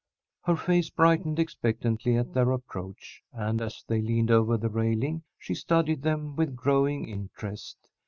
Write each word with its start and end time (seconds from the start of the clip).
Her 0.45 0.55
face 0.55 0.89
brightened 0.89 1.37
expectantly 1.37 2.15
at 2.15 2.33
their 2.33 2.49
approach, 2.53 3.21
and, 3.31 3.61
as 3.61 3.83
they 3.87 4.01
leaned 4.01 4.31
over 4.31 4.57
the 4.57 4.67
railing, 4.71 5.21
she 5.37 5.53
studied 5.53 6.01
them 6.01 6.35
with 6.35 6.55
growing 6.55 7.07
interest. 7.07 7.77